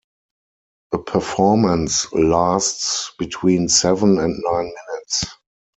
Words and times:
A 0.93 0.97
performance 0.97 2.11
lasts 2.11 3.11
between 3.19 3.69
seven 3.69 4.17
and 4.17 4.35
nine 4.45 4.73
minutes. 4.89 5.25